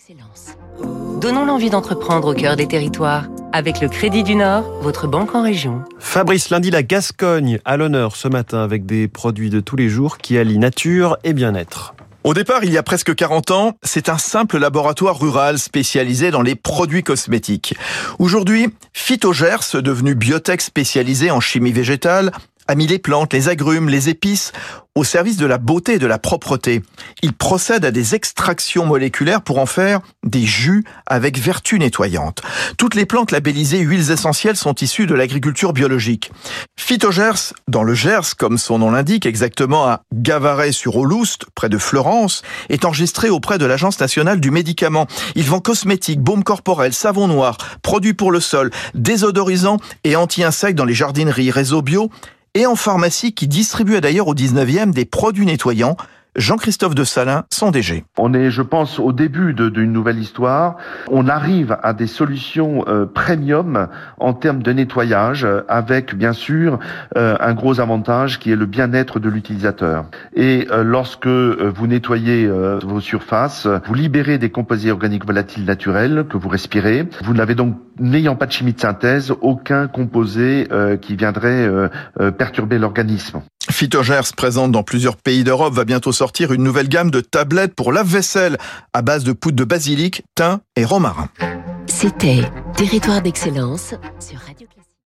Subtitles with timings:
[0.00, 0.56] d'excellence.
[1.20, 3.24] Donnons l'envie d'entreprendre au cœur des territoires.
[3.52, 5.82] Avec le Crédit du Nord, votre banque en région.
[5.98, 10.18] Fabrice Lundi, la Gascogne, à l'honneur ce matin avec des produits de tous les jours
[10.18, 11.94] qui allient nature et bien-être.
[12.22, 16.42] Au départ, il y a presque 40 ans, c'est un simple laboratoire rural spécialisé dans
[16.42, 17.74] les produits cosmétiques.
[18.18, 22.30] Aujourd'hui, Phytogers, devenu biotech spécialisé en chimie végétale,
[22.68, 24.52] a mis les plantes, les agrumes, les épices
[24.96, 26.82] au service de la beauté et de la propreté.
[27.22, 32.42] Il procède à des extractions moléculaires pour en faire des jus avec vertu nettoyante.
[32.76, 36.32] Toutes les plantes labellisées huiles essentielles sont issues de l'agriculture biologique.
[36.76, 42.84] Phytogers, dans le Gers, comme son nom l'indique, exactement à Gavaret-sur-Aulouste, près de Florence, est
[42.84, 45.06] enregistré auprès de l'Agence nationale du médicament.
[45.36, 50.84] Il vend cosmétiques, baumes corporels, savon noir, produits pour le sol, désodorisants et anti-insectes dans
[50.84, 52.10] les jardineries, réseaux bio
[52.54, 55.96] et en pharmacie qui distribuait d'ailleurs au 19e des produits nettoyants
[56.36, 58.04] Jean-Christophe de Salin, son DG.
[58.16, 60.76] On est, je pense, au début d'une nouvelle histoire.
[61.08, 66.78] On arrive à des solutions euh, premium en termes de nettoyage, avec bien sûr
[67.16, 70.04] euh, un gros avantage qui est le bien-être de l'utilisateur.
[70.34, 72.48] Et euh, lorsque vous nettoyez
[72.82, 77.08] vos surfaces, vous libérez des composés organiques volatiles naturels que vous respirez.
[77.24, 80.68] Vous n'avez donc, n'ayant pas de chimie de synthèse, aucun composé
[81.02, 81.68] qui viendrait
[82.38, 83.42] perturber l'organisme.
[83.68, 87.92] Phytogers, présente dans plusieurs pays d'Europe, va bientôt sortir une nouvelle gamme de tablettes pour
[87.92, 88.56] lave-vaisselle
[88.92, 91.28] à base de poudre de basilic, thym et romarin.
[91.86, 92.42] C'était
[92.76, 94.66] Territoire d'excellence sur Radio